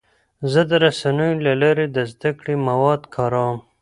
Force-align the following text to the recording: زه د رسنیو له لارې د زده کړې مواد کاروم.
زه 0.51 0.61
د 0.69 0.71
رسنیو 0.85 1.43
له 1.45 1.53
لارې 1.61 1.85
د 1.95 1.97
زده 2.11 2.31
کړې 2.39 2.55
مواد 2.67 3.01
کاروم. 3.15 3.57